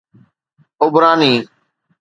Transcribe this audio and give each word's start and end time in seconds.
عبراني 0.81 1.45